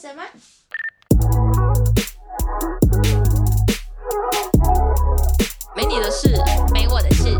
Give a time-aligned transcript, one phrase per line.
[0.00, 0.22] 始了吗？
[5.74, 6.28] 没你的事，
[6.72, 7.36] 没我的事。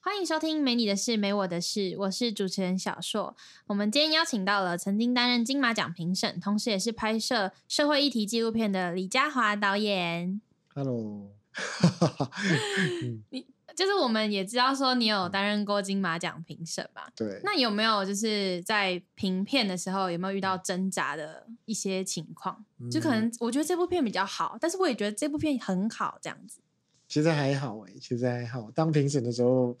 [0.00, 3.36] 欢迎收听《没你的事，没我的事》，我是主持人小硕。
[3.66, 10.40] 我们今天邀请到了曾经担任金马奖评审，同时也是拍摄社会议题纪录片的李嘉华导演。
[10.74, 11.30] Hello，
[13.28, 13.44] 你
[13.78, 17.08] 就是我们也知道说你有担任过金马奖评审吧？
[17.14, 22.64] 对，那有没有就是在评片的时候有没有遇到挣扎的一些情况？
[22.90, 26.58] 就可能我觉得这部片比较好，但是我也觉得这部片很好，这样子。
[27.06, 28.68] 其实还好哎、其实还好。
[28.72, 29.78] 当评审的时候，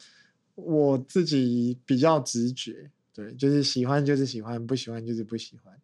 [0.54, 5.76] 我自己比较直觉，对，就是喜欢就是喜欢，不喜欢就是不喜欢。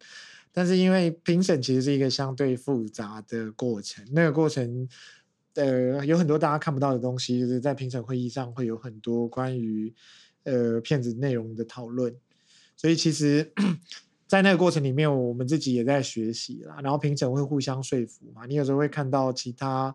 [0.53, 4.87] 但是因为评审其实是一个相对复杂的过程，那个过程，
[5.55, 9.93] 呃，有很多大家看不到的东西，就是在评审会议上会有很多关于
[10.43, 12.15] 呃片子内容的讨论，
[12.75, 13.51] 所以其实。
[14.27, 16.79] 在那个过程里面，我们自己也在学习啦。
[16.81, 19.93] 然后评审会互相说服嘛，你有时候会看到其他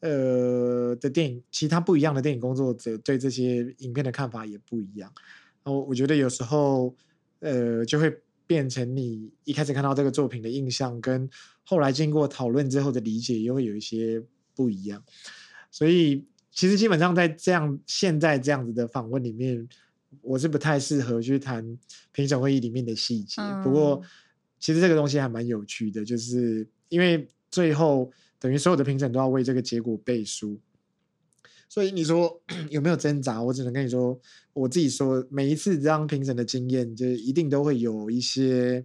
[0.00, 5.08] 呃的电影，其他不一样的电影工作者对这些影片的看法也不一样。
[5.62, 6.92] 然后我觉得有时候
[7.38, 8.12] 呃就会
[8.44, 11.30] 变成你一开始看到这个作品的印象，跟
[11.62, 14.20] 后来经过讨论之后的理解，又会有一些
[14.60, 15.02] 不一样。
[15.70, 19.66] 所以其实基本上在这样现在这样子的访问里面，
[20.20, 21.78] 我是不太适合去谈
[22.12, 23.40] 评审会议里面的细节。
[23.64, 24.02] 不过嗯
[24.58, 30.60] 其实这个东西还蛮有趣的，就是因为最后等于所有的评审都要为这个结果背书。
[31.66, 33.42] 所以你说 有没有挣扎？
[33.42, 34.20] 我只能跟你说，
[34.52, 38.84] 我自己说，每一次当评审的经验，就一定都会有一些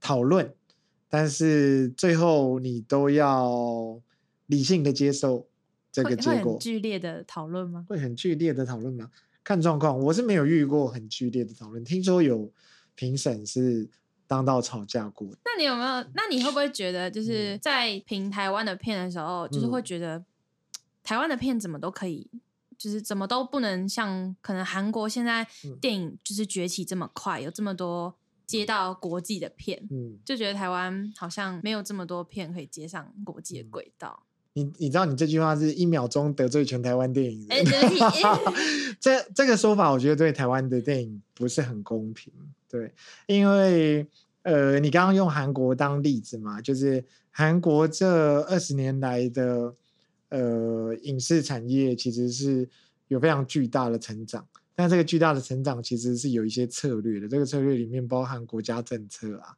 [0.00, 0.50] 讨论，
[1.10, 4.00] 但是最后你都要
[4.50, 5.48] 理性的接受
[5.90, 6.58] 这个结果很。
[6.58, 7.86] 剧烈的讨论吗？
[7.88, 9.10] 会很剧烈的讨论吗？
[9.42, 11.82] 看状况，我是没有遇过很剧烈的讨论。
[11.82, 12.52] 听说有
[12.94, 13.88] 评审是
[14.26, 16.04] 当到吵架过，那你有没有？
[16.14, 20.24] 那你会不会觉得，就是嗯在评台湾的片的时候，就是会嗯觉得
[21.02, 22.30] 台湾的片怎么都可以，
[22.76, 28.14] 就是怎么都不能像可能韩国现在嗯电影就是崛起这么快，有这么多
[28.46, 34.26] 接到国际的片，嗯，就觉得台湾好像没有这么多片可以接上国际的嗯轨道。
[34.52, 37.64] 你你知道你这句话是一秒钟得罪全台湾电影人，
[38.98, 42.32] 这这个说法，我觉得对台湾的电影不是很公平。
[42.68, 42.92] 对，
[43.26, 44.06] 因为
[44.42, 49.72] 呃，你刚刚用韩国当例子嘛，就是韩国这二十年来的
[50.30, 52.68] 呃影视产业其实是
[53.08, 59.54] 有非常巨大的成长，但这个巨大的成长其实是有一些策略的，这个策略里面包含国家政策啊，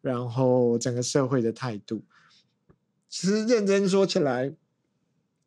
[0.00, 2.02] 然后整个社会的态度。
[3.10, 4.54] 其实认真说起来，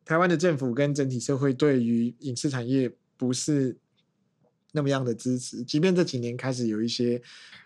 [0.04, 3.78] 台湾的政府跟整体社会对于影视产业不是
[4.72, 7.22] 那么样的支持，即便这几年开始有一些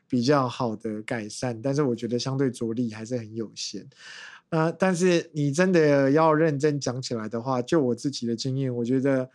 [0.09, 3.87] 比较好的改善，但是我觉得相对着力还是很有限。
[4.51, 9.29] 呃，但是你真的要认真讲起来的话，就我自己的经验，我觉得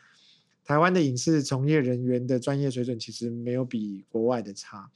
[0.63, 4.89] 台湾的影视从业人员的专业水准其实没有比国外的差，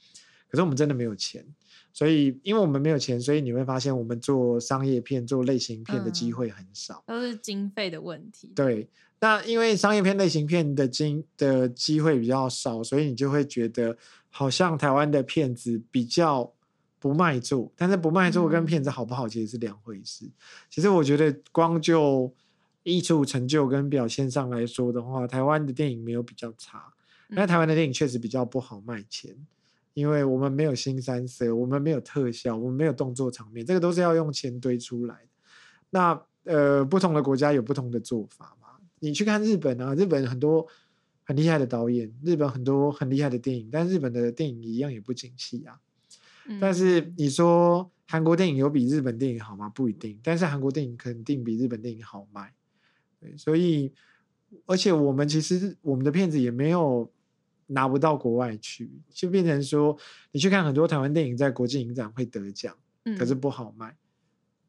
[0.48, 1.44] 可是我们真的没有钱。
[1.92, 7.02] 所以，因为我们没有钱，所以你会发现我们做商业片、做类型片的机嗯会很少。
[7.06, 8.52] 都是经费的问题。
[8.54, 8.88] 对，
[9.18, 13.96] 那因为商业片类型片的经的机会比较少，所以你就会觉得
[14.30, 16.52] 好像台湾的片子比较
[17.00, 20.30] 不卖座，但是不卖座跟片子嗯好不好其实是两回事。
[20.70, 22.32] 其实我觉得光就
[22.84, 26.92] 艺术成就跟表现上来说的话，台湾的电影没有比较差，
[27.34, 29.34] 但嗯台湾的电影确实比较不好卖钱。
[29.94, 35.28] 因为我们没有新三色，我们没有特效，我们没有动作场面，这个都是要用钱堆出来的。
[35.90, 38.68] 那呃，不同的国家有不同的做法嘛。
[39.00, 40.66] 你去看日本啊，日本很多
[41.24, 45.78] 很厉害的导演，日本很多很厉害的电影，但日本的电影一样也不景气啊。
[46.60, 49.68] 但是嗯你说韩国电影有比日本电影好吗？
[49.68, 52.54] 不一定，但是韩国电影肯定比日本电影好卖。
[53.20, 53.92] 对，所以
[54.64, 57.10] 而且我们其实我们的片子也没有
[57.68, 59.96] 拿不到国外去，就变成说
[60.32, 62.76] 你去看很多台湾电影在国际影展会得奖，
[63.18, 63.96] 可是嗯不好卖。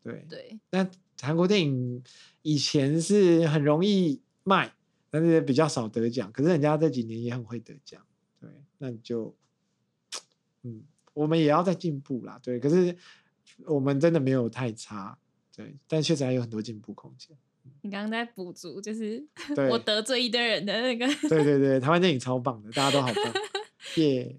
[0.01, 0.89] 对，对，那
[1.21, 2.01] 韩国电影
[2.41, 4.73] 以前是很容易卖，
[5.09, 6.31] 但是比较少得奖。
[6.31, 8.01] 可是人家这几年也很会得奖，
[8.39, 9.35] 对，那你就，
[10.63, 10.83] 嗯，
[11.13, 12.59] 我们也要再进步啦，对。
[12.59, 12.95] 可是
[13.65, 15.17] 我们真的没有太差，
[15.55, 17.37] 对，但确实还有很多进步空间。
[17.81, 19.25] 你刚刚在补足，就是
[19.69, 21.05] 我得罪一堆人的那个。
[21.27, 23.33] 对对对，台湾电影超棒的，大家都好棒，
[23.97, 24.35] 耶、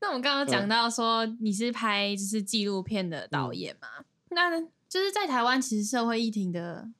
[0.00, 3.88] 那我们刚刚讲嗯到说你是拍就是纪录片的导嗯演嘛？
[4.30, 6.90] 那就是在台湾，其实社会议题的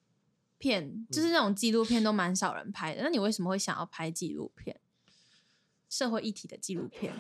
[0.59, 3.03] 片，就是嗯那种纪录片都蛮少人拍的。
[3.03, 4.79] 那你为什么会想要拍纪录片？
[5.89, 7.13] 社会议题的纪录片？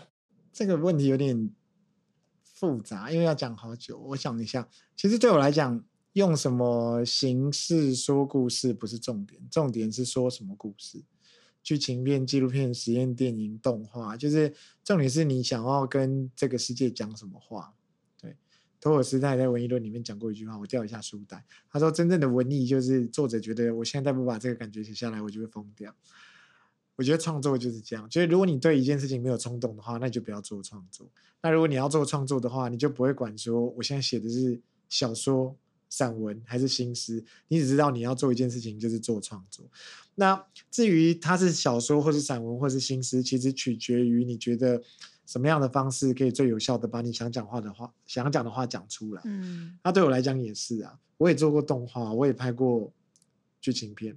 [0.52, 1.50] 这个问题有点
[2.44, 3.98] 复杂，因为要讲好久。
[3.98, 5.82] 我想一下，其实对我来讲，
[6.14, 11.02] 用什么形式说故事不是重点，重点是说什么故事。
[11.62, 17.74] 剧情片、纪录片、实验电影、动画，就是重点是你想要跟这个世界讲什么话。
[18.20, 18.34] 对，
[18.80, 21.44] 托尔斯泰在《文艺论》里面讲过一句话，我掉一下书袋。
[21.70, 25.94] 他说：“真正的文艺就是作者觉得我现在不把这个感觉写下来，我就会疯掉。”
[26.96, 31.10] 我觉得创作就是这样，就是如果你对一件事情没有冲动的话，那就不要做创作。
[31.42, 35.54] 那如果你要做创作的话，你就不会管说我现在写的是小说。
[35.90, 39.68] 散文还是新诗，你只知道你要做一件事情，就是做创作。
[40.14, 40.40] 那
[40.70, 44.80] 至于它是小说，或是散文，或是新诗，其实取决于你觉得
[45.26, 49.22] 什么样的方式可以最有效的把你想讲话的话、想讲的话讲出来。
[49.24, 52.92] 嗯，那对我来讲也是啊，我也做过动画，我也拍过
[53.60, 54.16] 剧情片。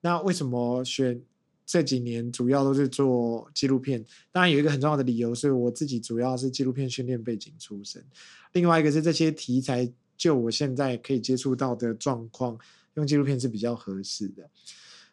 [0.00, 1.22] 那为什么选
[1.64, 4.04] 这几年主要都是做纪录片？
[4.32, 8.04] 当然有一个很重要的理由是我自己主要是纪录片训练背景出身，
[8.52, 9.92] 另外一个是这些题材。
[10.24, 12.58] 就我现在可以接触到的状况，
[12.94, 14.48] 用纪录片是比较合适的。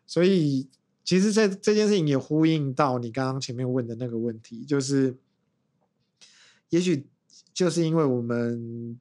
[0.08, 0.69] 所以，
[1.04, 5.13] 其实这这件事情也呼应到你刚刚前面问的那个问题，就是，
[6.69, 7.06] 也许
[7.54, 8.98] 就是因为我们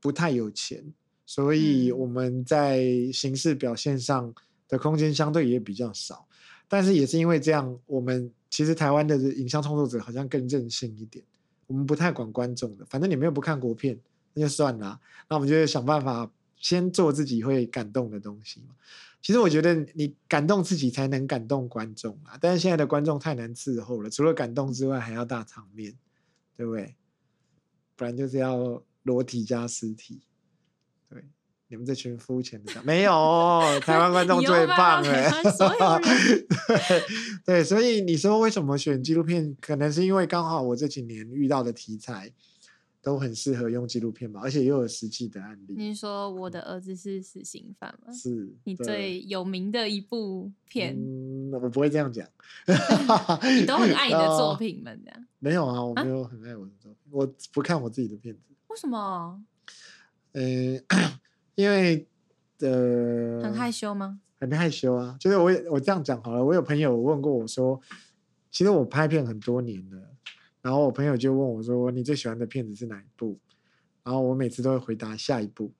[0.00, 0.92] 不太有钱，
[1.24, 2.82] 所以我们在
[3.12, 4.34] 形式表现上
[4.66, 6.26] 的空间相对也比较少。
[6.66, 11.24] 但是也是因为这样，我们其实台湾的影像创作者好像更任性一点，
[11.68, 13.96] 我们不太管观众的，反正你们又不看国片。
[14.34, 18.74] 那就算了，那我们就想办法先做自己会感动的东西嘛。
[19.20, 25.94] 其实我觉得你感动自己才能感动观众啊，但是现在的观众太难伺候了，除了感动之外还要大场面，
[26.56, 26.96] 对不对？
[27.94, 30.22] 不然就是要裸体加尸体。
[31.08, 31.22] 对，
[31.68, 33.12] 你们这群肤浅的，没有
[33.82, 35.30] 台湾观众 最棒哎，
[36.66, 37.02] 对
[37.44, 39.56] 对，所以你说为什么选纪录片？
[39.60, 42.32] 可能是因为刚好我这几年遇到的题材。
[43.02, 45.74] 都很适合用纪录片嘛，而且又有实际的案例。
[45.76, 48.12] 你说我的儿子是死刑犯吗？
[48.12, 50.94] 是你最有名的一部片。
[50.96, 52.24] 嗯，我不会这样讲。
[53.60, 55.26] 你都很爱你的作品们，这样？
[55.40, 58.40] 没有啊，我没有很爱我的作品，我不看我自己的片子。
[58.68, 59.42] 为什么？
[60.32, 60.82] 嗯，
[61.56, 62.06] 因为
[62.60, 64.20] 呃，很害羞吗？
[64.38, 66.44] 很害羞啊，就是我我这样讲好了。
[66.44, 67.80] 我有朋友问过我说，
[68.50, 70.08] 其实我拍片很多年了。
[70.62, 73.38] 然后我朋友就问我说：“你最喜欢的片子是哪一部？”
[74.04, 75.72] 然后我每次都会回答下一部。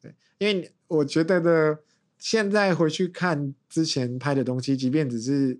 [0.00, 1.78] 对，因为我觉得的，
[2.18, 5.58] 现在回去看之前拍的东西，即便只是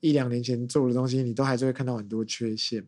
[0.00, 2.84] 一两年前做的东西，你都还是会看到很多缺陷。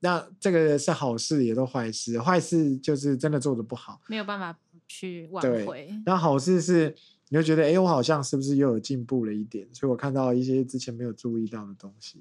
[0.00, 2.18] 那这个是好事，也都坏事。
[2.18, 4.58] 坏事就是真的做的不好，没有办法
[4.88, 5.88] 去挽回。
[6.04, 6.94] 那好事是，
[7.28, 9.68] 你会觉得，哎，我好像是不是又有进步了一点？
[9.72, 12.18] 所以我看到一些之前没有注意到的东西。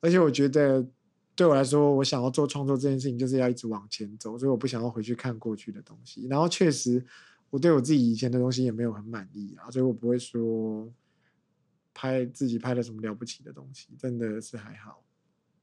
[0.00, 0.86] 而且我觉得，
[1.34, 6.26] 对我来说，我想要做创作这件事情，就是要一直往前走，所以我不想要回去看过去的东西。
[6.28, 7.04] 然后确实，
[7.50, 10.90] 我对我自己以前的东西也没有很满意啊，所以我不会说
[11.92, 15.02] 拍自己拍了什么了不起的东西，真的是还好。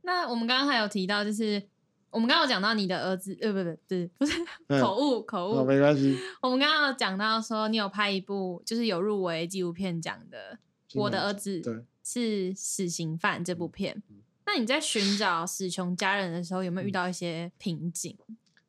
[0.02, 1.62] 那我们刚刚还有提到，就是
[2.10, 4.34] 我们刚刚讲到你的儿子，呃，不不不，不是
[4.82, 6.18] 口误口误，没关系。
[6.42, 10.58] 我们刚刚有讲到说，你有拍一部就是有入围纪录片奖的
[11.00, 14.02] 《我的儿子》，对，是死刑犯这部片。
[14.08, 14.27] 那
[14.60, 18.18] 你在寻找死穷家人的时候，有没有遇到一些瓶颈？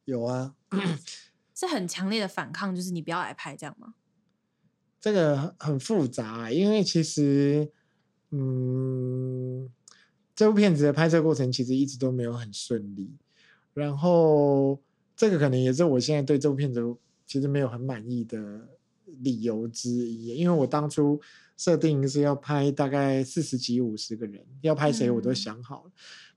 [0.05, 0.55] 有啊，
[1.55, 3.95] 是很强烈的反抗，就是你不要来拍这样吗？
[5.01, 7.71] 这个很复杂，因为其实，
[8.31, 9.71] 嗯，
[10.35, 13.17] 这部片子的拍摄过程其实一直都没有很顺利。
[13.75, 14.81] 然后，
[15.17, 16.83] 这个可能也是我现在对这部片子
[17.27, 18.69] 其实没有很满意的
[19.21, 21.21] 理由之一，因为我当初。
[21.61, 25.91] 设定是要拍大概四十几五十个人，要拍谁我都想好了。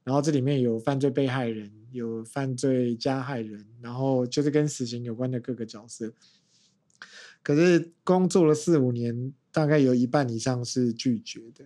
[0.03, 6.11] 然后这里面有犯罪被害人，有犯罪加害人，然后就是跟死刑有关的各个角色。
[7.43, 11.65] 可是工作了四五年，大概有一半以上是拒绝的。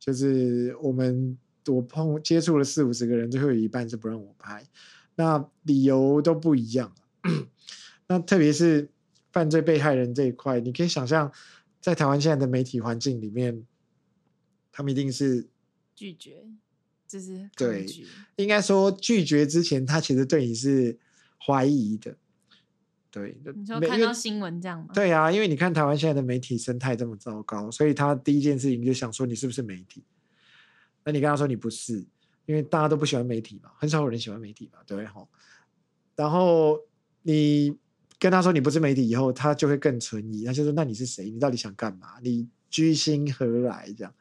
[0.00, 1.38] 就是我们
[1.68, 4.66] 我碰接触了四五十个人，最后有一半是不让我拍，
[5.14, 6.92] 那理由都不一样。
[8.08, 8.90] 那特别是
[9.38, 11.32] 犯罪被害人这一块，你可以想象。
[11.80, 13.64] 在台湾现在的媒体环境里面，
[14.72, 15.48] 他们一定是
[15.94, 16.44] 拒绝，
[17.06, 17.86] 就是对，
[18.34, 20.98] 应该说拒绝之前，他其实对你是
[21.46, 22.16] 怀疑的。
[23.12, 24.88] 对，你说看到新闻这样吗？
[24.92, 30.02] 对啊，因为你看台湾现在的媒体生态这么糟糕，所以他第一件事情就想说你是不是媒体？
[31.04, 32.04] 那你跟他说你不是，
[32.44, 35.06] 因为大家都不喜欢媒体嘛，很少有人喜欢媒体嘛，对不对？
[35.06, 35.24] 哈，
[36.16, 36.80] 然后
[37.22, 37.78] 你。
[38.18, 40.44] 跟他说你不是媒体以后，他就会更存疑。
[40.44, 41.30] 他就说：“那你是谁？
[41.30, 42.14] 你到底想干嘛？
[42.22, 44.12] 你居心何来？”这样，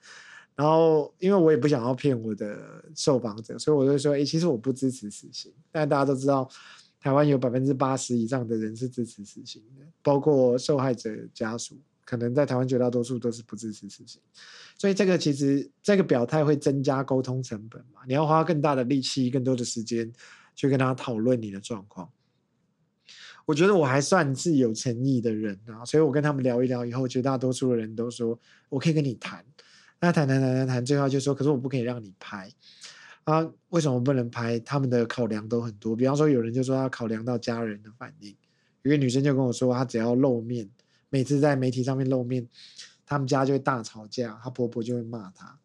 [0.56, 5.52] 然后因为我也不想要骗我的受访者，所以我就说，诶，其实我不支持死刑。
[5.72, 6.48] 但大家都知道，
[7.00, 11.76] 台湾有百分之八十以上的人是支持死刑的，包括受害者家属，
[12.06, 14.22] 可能在台湾绝大多数都是不支持死刑。
[14.78, 18.02] 所以这个其实这个表态会增加沟通成本嘛？
[18.08, 20.12] 你要花更大的力气、更多的时间
[20.56, 22.08] 去跟他讨论你的状况。
[23.48, 28.38] 我觉得我还算是有诚意的人啊，所以我跟他们聊一聊以后，绝大多数的人都说
[28.68, 29.42] 我可以跟你谈。
[30.02, 32.52] 那谈谈谈谈谈，最后就说，可是我不可以让你拍
[33.24, 33.50] 啊？
[33.70, 34.60] 为什么不能拍？
[34.60, 38.36] 他们的考量都很多，比方说有人就说要考量到家人的反应，
[38.82, 40.70] 有个女生就跟我说，她只要露面，
[41.10, 42.46] 每次在媒体上面露面，
[43.06, 45.58] 他们家就会大吵架，她婆婆就会骂她。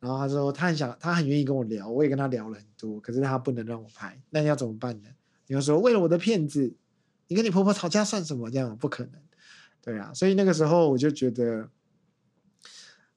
[0.00, 5.10] 然后她说她很想，她很愿意跟我聊，我也跟她聊了很多，可是她不能让我拍，那你要怎么办呢？
[5.46, 6.74] 你要说为了我的片子，
[7.32, 8.50] 你跟你婆婆吵架算什么？
[8.50, 9.14] 这样不可能，
[9.80, 11.70] 对啊，所以那个时候我就觉得。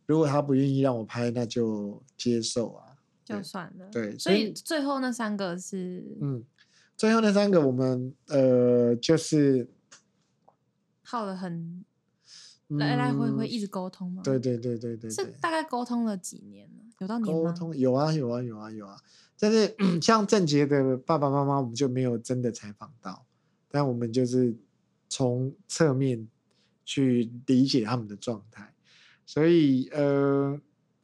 [0.07, 2.95] 如果他不愿意让我拍，那就接受啊，
[3.25, 3.87] 就算了。
[3.91, 6.43] 对，所以最后那三个是，嗯，
[6.95, 9.67] 最后那三个我们呃就是
[11.01, 11.83] 耗了很
[12.67, 14.21] 来来回回一直沟通吗？
[14.23, 16.83] 对对对对对，是大概沟通了几年呢？
[16.99, 18.95] 有到年沟通有啊有啊有啊有啊，
[19.39, 23.24] 但是 像郑杰的爸爸妈妈，我们就没有真的采访到，
[23.75, 24.55] 但我们就是
[25.09, 26.25] 从侧面
[26.85, 28.73] 去理解他们的状态。
[29.25, 30.57] 所以，呃，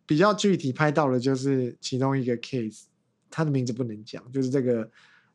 [0.06, 2.84] 比较具体拍到的就是其中一个 case，
[3.30, 4.90] 他的名字不能讲，就是这个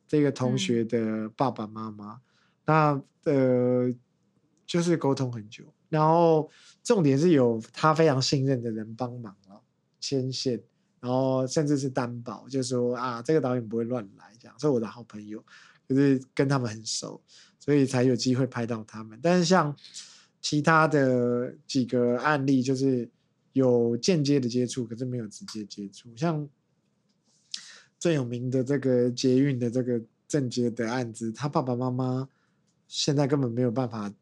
[0.07, 2.19] 这个同学的爸爸妈妈，
[2.65, 3.93] 那呃，
[4.65, 6.49] 就是沟通很久，然后
[6.81, 9.61] 重点是有他非常信任的人帮忙了
[9.99, 10.59] 牵线，
[10.99, 15.43] 然后甚至是担保，就说啊，这个导演不会乱来，这样，是我的好朋友，
[15.87, 17.21] 就是跟他们很熟，
[17.59, 19.19] 所以才有机会拍到他们。
[19.21, 19.75] 但是像。
[20.39, 23.09] 其他的几个案例就是
[23.51, 26.15] 有间接的接触，可是没有直接接触。
[26.15, 26.47] 像
[27.99, 32.29] 最有名的这个捷运的这个正杰的案子，他爸爸妈妈
[32.87, 34.13] 现在根本没有办法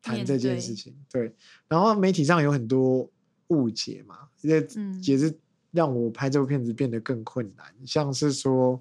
[0.00, 0.96] 谈这件事情。
[1.10, 1.34] 对，
[1.68, 3.10] 然后媒体上有很多
[3.48, 4.66] 误解嘛，也
[5.02, 5.36] 也是
[5.72, 7.66] 让我拍这部片子变得更困难。
[7.84, 8.80] 像是说，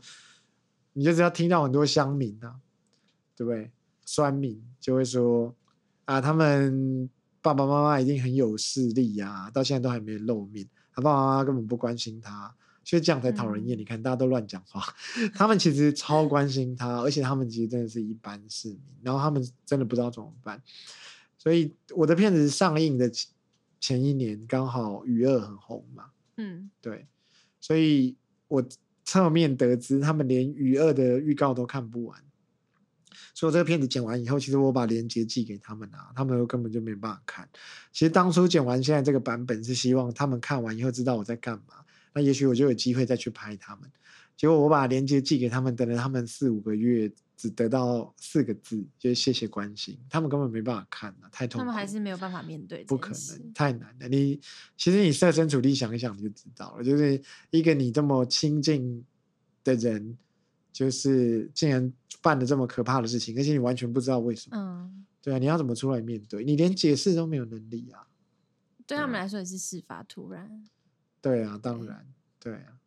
[0.94, 2.56] 你就只要听到很多乡民啊，
[3.36, 3.72] 对不对？
[4.06, 5.54] 酸民就会说。
[6.06, 7.10] 啊，他们
[7.42, 13.80] 爸爸妈妈一定很有势力呀，到现在都还没露面，他爸爸妈妈根本不关心他，所以这样才讨人厌。
[13.80, 14.84] 你看，大家都乱讲话，
[15.34, 20.62] 他们其实超关心他，而且他们其实真的是一般市民，然后他们真的不知道怎么办。
[21.38, 23.10] 所以我的片子上映的
[23.80, 27.08] 前一年，刚好《雨二》很红嘛，嗯，对，
[27.62, 28.18] 所以
[28.50, 28.62] 我
[29.04, 32.22] 侧面得知，他们连《余二》的预告都看不完。
[33.36, 37.50] 所以这个片子剪完以后，其实我把链接寄给他们啊，他们根本就没办法看。
[37.92, 41.84] 其实当初剪完现在这个版本是希望他们看完以后知道我在干嘛，
[42.14, 43.92] 那也许我就有机会再去拍他们。
[44.36, 49.98] 结果我把链接寄给他们，等了他们四五个月，只得到四个字，就是谢谢关心。
[50.10, 51.60] 他们根本没办法看啊，太痛苦。
[51.60, 54.08] 他们还是没有办法面对，不可能，太难了。
[54.08, 54.40] 你
[54.78, 57.22] 其实你设身处地想一想你就知道了，就是
[57.52, 59.06] 一个你这么亲近
[59.64, 60.18] 的人。
[60.74, 64.58] 就是竟然办了这么可怕的事情，而且你完全不知道为什么。
[64.58, 66.44] 嗯，对啊，你要怎么出来面对？
[66.44, 68.08] 你连解释都没有能力啊！
[68.88, 70.66] 对他们来说也是事发突然。
[71.22, 72.08] 对啊，当然，
[72.40, 72.80] 对啊。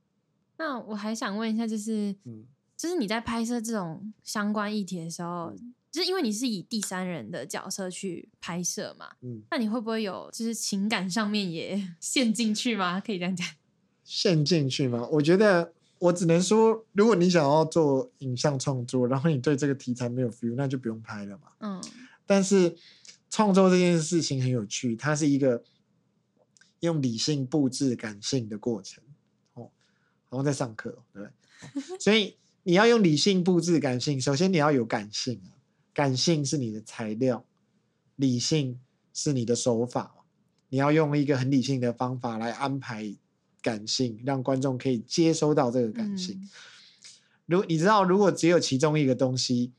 [0.59, 2.45] 那我还想问一下，就是，嗯，
[2.77, 5.55] 就是你在拍摄这种相关议题的时候，
[5.91, 13.01] 就是因为你是以第三人的角色去拍摄嘛，嗯，那你会不会有就是情感上面也 陷进去吗？
[13.01, 13.47] 可以这样讲？
[14.05, 15.07] 陷进去吗？
[15.13, 15.73] 我觉得。
[15.99, 21.49] 我只能说，如果你想要做影像创作，然后你对这个题材没有 feel，那就不用拍了嘛。
[21.61, 21.83] 嗯。
[22.27, 22.77] 但是
[23.31, 25.65] 创作这件事情很有趣，它是一个
[26.81, 29.03] 用理性布置感性的过程。
[30.29, 31.99] 哦，好像在上课，对不对？
[31.99, 35.55] 所以你要用理性布置感性，首先你要有感性啊，
[35.93, 37.45] 感性是你的材料，
[38.17, 38.81] 理性
[39.13, 40.15] 是你的手法。
[40.69, 43.15] 你要用一个很理性的方法来安排。
[43.63, 46.49] 感性让观众可以接收到这个感性。
[47.47, 49.73] 如你知道，如果只有其中一个东西，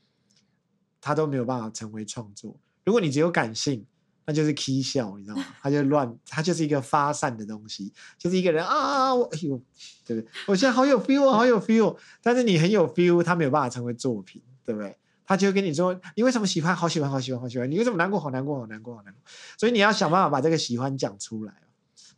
[1.00, 2.54] 它都没有办法成为创作。
[2.84, 3.86] 如果你只有感性，
[4.28, 5.44] 那就是 k 笑，你知道吗？
[5.62, 9.58] 它就乱，它就是一个发散的东西，就是一个人啊啊啊，我哎呦，
[10.04, 10.30] 对不对？
[10.46, 11.96] 我现在好有 feel，好有 feel。
[12.22, 14.94] 但是你很有 feel，它没有办法成为作品，对不对？
[15.24, 16.76] 他就会跟你说，你为什么喜欢？
[16.76, 17.70] 好喜欢，好喜欢，好喜欢。
[17.70, 18.20] 你为什么难过？
[18.20, 19.22] 好难过，好难过，好难过。
[19.58, 21.54] 所以你要想办法把这个喜欢讲出来。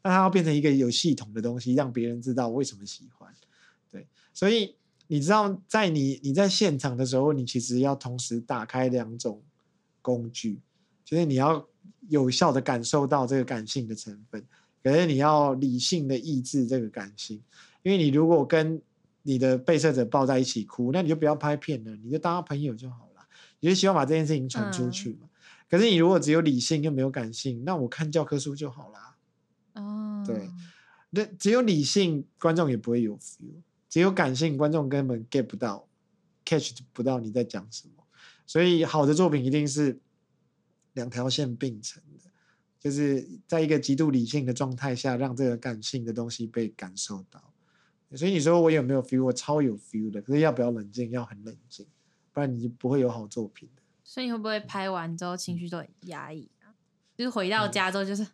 [0.02, 3.32] 那它要变成一个有系统的东西，让别人知道为什么喜欢。
[3.88, 4.74] 对，所以
[5.06, 9.40] 你知道，在你你在现场的时候，你其实要同时打开两种
[10.02, 10.60] 工具，
[11.04, 11.68] 就是你要
[12.08, 14.44] 有效的感受到这个感性的成分，
[14.82, 17.40] 可是你要理性的抑制这个感性，
[17.82, 18.80] 因为你如果跟
[19.22, 23.26] 你的被摄者抱在一起哭，那你就不要拍片了，你就当他朋友就好了。
[23.60, 25.28] 你就希望把这件事情传出去嘛。
[25.68, 29.16] 可是你如果只有理性又没有感性，那我看教科书就好啦。
[29.74, 30.48] 哦，对，
[31.10, 35.86] 那只有理性，观众也不会有 feel；只有感性，观众根本 get 不到
[36.44, 38.02] ，catch 不到你在讲什么。
[38.46, 40.00] 所以好的作品一定是
[40.94, 42.30] 两条线并成的，
[42.78, 47.52] 就是在一个极度理性的状态下，让这个感性的东西被感受到。
[48.16, 49.24] 所以你说我有没有 feel？
[49.24, 51.10] 我超有 feel 的，可是要不要冷静？
[51.12, 51.86] 要很冷静，
[52.32, 53.82] 不然你就不会有好作品的。
[54.02, 56.74] 所以你会不会拍完之后情绪都很压抑啊？
[57.16, 58.26] 就是回到家之后，就是，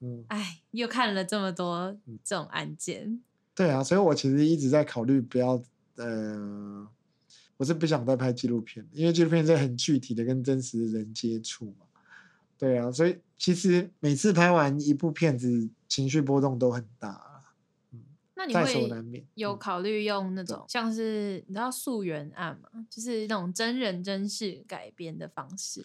[0.00, 3.22] 嗯，哎，又看了这么多这种案件，
[3.54, 5.62] 对啊，所以我其实一直在考虑不要，
[5.96, 6.86] 呃，
[7.56, 11.86] 我是不想再拍纪录片，因为纪录片是很具体的跟真实的人接触嘛。
[12.58, 17.30] 对啊，所以其实每次拍完一部片子，情绪波动都很大啊。
[18.36, 22.84] 那你会有考虑用那种像是你知道溯源案吗？
[22.90, 25.84] 就是那种真人真事改编的方式。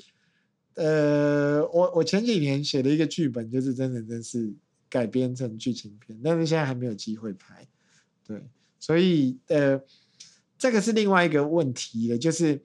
[0.74, 4.54] 呃，我我前几年写了一个剧本，就是真人真事
[4.90, 7.68] 改编成剧情片，但是现在还没有机会拍。
[8.26, 8.42] 对，
[8.80, 9.82] 所以呃，
[10.58, 12.64] 这个是另外一个问题了，就是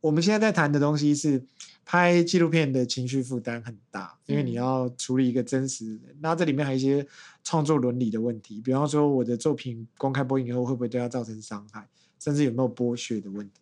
[0.00, 1.44] 我们现在在谈的东西是
[1.84, 7.06] 拍纪录片的情绪负担很大，因为你嗯要处理一个真实的人，那这里面还有一些
[7.42, 11.86] 创作伦理的问题，比方说我的作品公开播映以后会不会对他造成伤害，
[12.18, 13.60] 甚至有没有剥削的问题。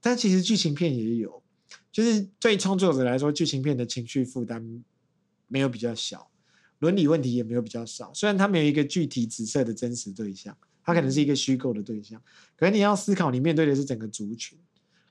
[0.00, 1.42] 但其实剧情片也有，
[1.90, 4.84] 就是对创作者来说，剧情片的情绪负担
[5.48, 6.30] 没有比较小，
[6.78, 8.14] 伦理问题也没有比较少。
[8.14, 12.22] 虽然它没有一个具体紫色的真实对象，它可能是一个虚构的对象，
[12.56, 14.56] 可是你要思考，你面对的是整个族群。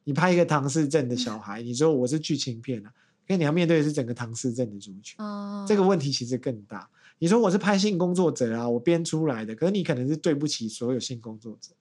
[0.10, 2.92] 你拍一个唐氏症的小孩，你说我是剧情片啊，
[3.28, 5.16] 可是你要面对的是整个唐氏症的族群。
[5.20, 6.90] 嗯，这个问题其实更大。
[7.20, 11.74] 你说我是拍性工作者啊，我编出来的，可是你可能是对不起所有性工作者。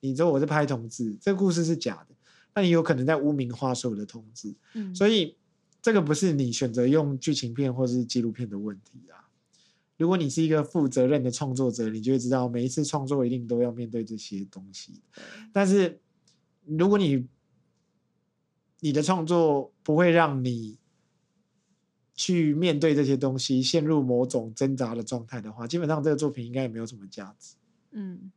[0.00, 2.14] 你说我是拍同志，这个故事是假的，
[2.54, 5.36] 那你有可能在污名化所有的同志，嗯，所以
[5.82, 9.28] 这个不是你选择用剧情片或是纪录片的问题啊。
[9.98, 14.94] 如果你是一个负责任的创作者，你就会知道每一次创作一定都要面对这些东西。
[15.52, 16.00] 但是
[16.64, 17.26] 如果你
[18.84, 20.76] 你的创作不会让你
[22.14, 27.54] 去面对这些东西，陷入某种挣扎的状态的话，基本上这个作品应该也没有什么价值。
[27.92, 28.30] 嗯，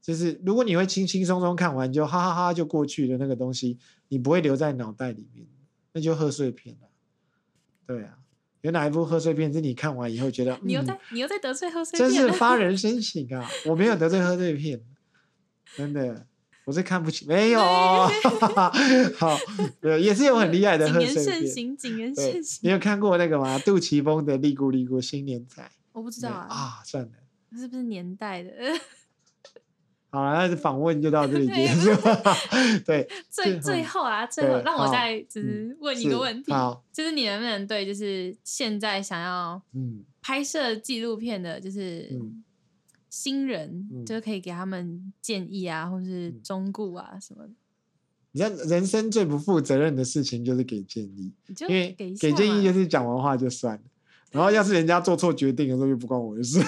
[0.00, 3.76] 就是如果你会轻轻松松看完就哈哈哈就过去的那个东西，
[4.08, 5.46] 你不会留在脑袋里面，
[5.92, 6.88] 那就贺岁片了。
[7.86, 8.16] 对啊，
[8.62, 13.46] 有哪一部贺岁片是你看完以后觉得嗯你又在你又在得罪贺岁片真是发人深省啊！
[13.66, 14.82] 我没有得罪贺岁片，
[15.76, 16.26] 真的，
[16.70, 18.08] 我是看不起，没有哦。
[19.18, 19.36] 好，
[19.80, 21.40] 对，也是有很厉害的谨言贺岁片。
[21.40, 22.60] 慎行，谨言对慎，行。
[22.62, 23.58] 你有看过那个吗？
[23.58, 27.10] 杜琪峰的《利姑利姑新年彩我不知》道啊，啊，算了，
[27.58, 28.50] 是不是年代的？
[30.10, 31.90] 好了，那访问就到这里结束。
[32.86, 36.52] 对，最最后啊，最后让我再只问一个是问题，
[36.92, 42.44] 就是你能不能对就是现在想要嗯拍摄纪录片的，就是嗯
[43.10, 47.50] 新人，嗯就是可以给他们建议啊，或是嗯忠告啊什么的，
[48.32, 51.32] 你看人生最不负责任的事情就是给建议，
[51.68, 53.82] 因为给给建议就是讲完话就算了。
[54.30, 56.60] 然后要是人家做错决定的时候，又不关我的事，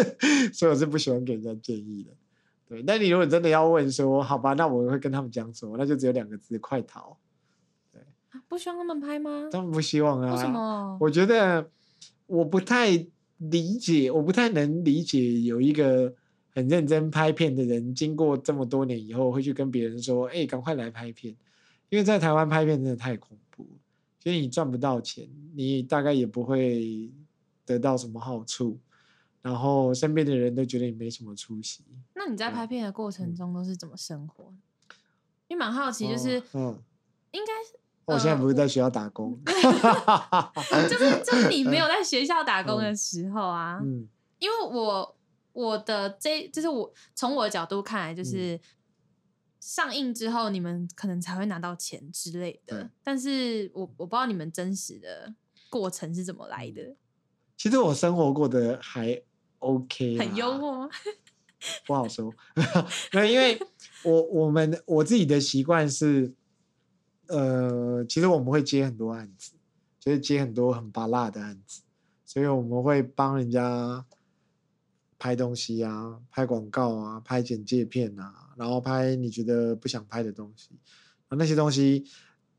[0.54, 2.10] 所以我是不喜欢给人家建议的。
[2.66, 5.76] 对，那你如果真的要问说，好吧，那我会跟他们讲什么？
[5.76, 7.18] 那就只有两个字：快逃。
[8.30, 9.48] 啊不希望他们拍吗？
[9.52, 10.32] 他们不希望啊。
[10.32, 10.96] 为什么？
[11.00, 11.68] 我觉得
[12.26, 13.06] 我不太
[13.40, 16.14] 理解，我不太能理解有一个
[16.50, 21.34] 很认真拍片的人，经过这么多年以后，会去跟别人说：“哎、赶快来拍片。”
[21.88, 23.78] 因为在台湾拍片真的太恐怖了，
[24.18, 27.10] 所以你赚不到钱，你大概也不会
[27.64, 28.78] 得到什么好处，
[29.42, 31.82] 然后身边的人都觉得你没什么出息。
[32.14, 34.52] 那你在拍片的过程嗯中都是怎么生活？
[35.48, 36.82] 因为蛮好奇，就是、哦嗯，
[37.32, 37.76] 应该是
[38.10, 39.38] 我现在呃不是在学校打工
[40.88, 44.08] 就是就是你没有在学校打工的时候啊，嗯。
[44.38, 45.16] 因为我
[45.52, 48.16] 我的这就是我从我的角度看来，嗯。
[48.16, 48.58] 就是
[49.60, 55.34] 上映之后你们可能才会拿到钱之类的对，但是我我不知道你们真实的
[55.68, 56.74] 过程是怎么来嗯。
[56.74, 56.96] 的，
[57.56, 59.22] 其实我生活过得还
[59.58, 60.86] OK，很幽默。
[60.86, 60.90] 吗？
[61.86, 62.32] 不好说，
[63.12, 63.60] 没有，因为
[64.02, 66.32] 我我们我自己的习惯是，
[67.30, 69.52] 呃，其实我们会接很多案子，
[69.98, 71.82] 就是接很多很拔辣的案子，
[72.24, 74.04] 所以我们会帮人家
[75.18, 80.70] 拍东西啊，拍广告啊，拍简介片啊，然后拍你觉得不想拍的东西，
[81.28, 82.04] 然后那些东西，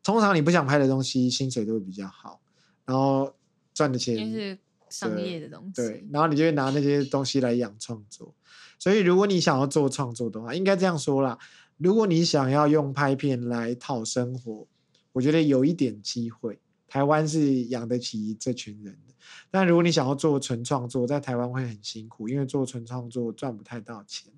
[0.03, 2.41] 通常你不想拍的东西，薪水都会比较好，
[2.86, 3.36] 然后
[3.73, 4.57] 赚的钱是
[4.89, 5.73] 商业的东西。
[5.75, 8.34] 对，然后你就会拿那些东西来养创作。
[8.77, 11.38] 所以如果你想要做创作的话，应该这样说啦：
[11.81, 14.67] 如果你想要用拍片来讨生活，
[15.11, 16.59] 我觉得有一点机会。
[16.87, 19.13] 台湾是养得起这群人的，
[19.49, 24.31] 但如果你想要做纯创作，在台湾会很辛苦，因为做纯创作赚不太到钱。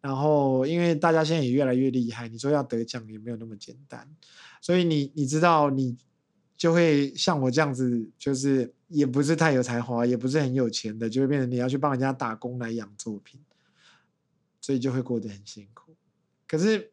[0.00, 4.06] 然后，因为大家现在也越来越厉害，你说要得奖也没有那么简单。
[4.60, 5.96] 所以你你知道，你
[6.56, 13.40] 就会像我这样子，就是也不是太有才华，也不是很有钱的，就会变成你要去帮人家打工来养作品，
[14.60, 15.94] 所以就会过得很辛苦。
[16.48, 16.90] 可是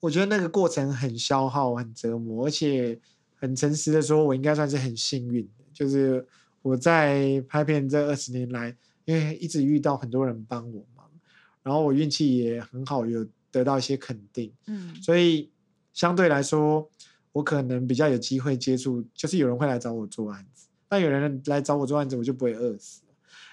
[0.00, 3.00] 我觉得那个过程很消耗、很折磨，而且。
[3.42, 6.24] 很诚实的说，我应该算是很幸运的，就是
[6.62, 8.72] 我在拍片这二十年来，
[9.04, 11.10] 因为一直遇到很多人帮我忙，
[11.64, 15.50] 然后我运气也很好，有得到一些肯定，嗯，所以
[15.92, 16.88] 相对来说，
[17.32, 23.02] 我可能比较有机会接触，就是有人会来找我做案子，那有人来找我做案子，我就不会饿死。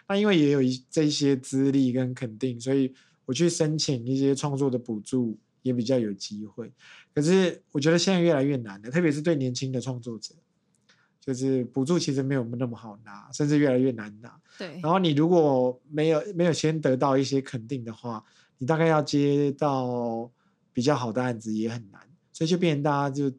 [0.08, 2.94] 那因为也有一这些资历跟肯定，所以
[3.30, 5.38] 我去申请一些创作的补助。
[5.62, 6.72] 也比较有机会，
[7.14, 10.34] 可是我觉得现在越来越难了，特别是对年轻的创作者，
[11.20, 14.40] 就是补助其实没有那么好拿，甚至越来越难拿。
[14.58, 14.80] 对。
[14.80, 18.24] 然后你如果没有没有先得到一些肯定的话，
[18.58, 20.32] 你大概要接到
[20.72, 23.30] 比较好的案子也很难，所以就变成大家就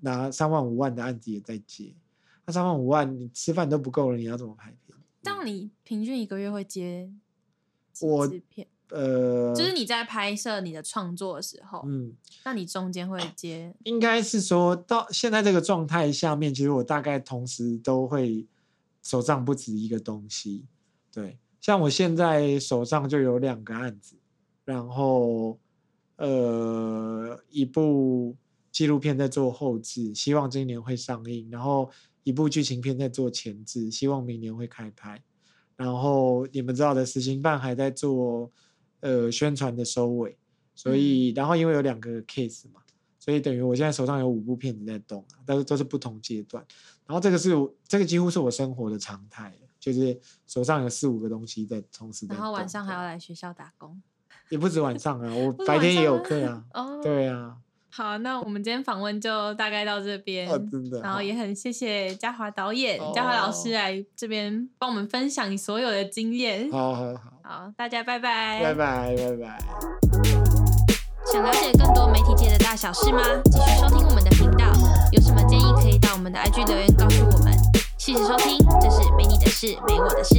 [0.00, 1.92] 拿三万五万的案子也在接，
[2.46, 4.98] 那三万五万你吃饭都不够了，你要怎么拍片？
[5.22, 7.12] 这样你平均一个月会接
[8.00, 8.66] 我片？
[8.90, 12.12] 呃，就是你在拍摄你的创作的时候，嗯，
[12.44, 13.74] 那你中间会接？
[13.82, 18.46] 应该是说到现在这个状态下面，其实我大概同时都会
[19.02, 20.66] 手上不止一个东西。
[21.12, 24.14] 对，像我现在手上就有两个案子，
[24.64, 25.58] 然后
[26.14, 28.36] 呃，一部
[28.70, 31.90] 纪录片在做后置，希望今年会上映；然后
[32.22, 35.20] 一部剧情片在做前置，希望明年会开拍。
[35.74, 38.52] 然后你们知道的，实行办还在做。
[39.00, 40.36] 呃，宣传的收尾，
[40.74, 42.80] 所以然后因为有两个 case 嘛，
[43.18, 46.64] 所以等于我现在手上有五部片子在动啊，但是都是不同阶段。
[47.06, 47.50] 然后这个是
[47.86, 52.26] 这个几乎是我生活的常态，就是手上有四五个东西在同时。
[52.26, 54.02] 然后晚上还要来学校打工，
[54.48, 56.64] 也不止晚上啊，我 白天也有课啊。
[56.74, 57.58] 哦，对啊。
[57.96, 61.00] 好，那我们今天访问就大概到这边，真的。
[61.00, 66.70] 然后也很谢谢嘉华导演、嘉华老师来这边帮我们分享你所有的经验。
[66.70, 69.58] 好好好，好，大家拜拜，拜拜拜拜。
[71.32, 73.22] 想了解更多媒体界的大小事吗？
[73.46, 74.66] 继续收听我们的频道，
[75.12, 77.54] 有什么建议可以到我们的 IG 留言告诉我们。
[77.96, 80.36] 谢谢收听，这是没你的事，没我的事。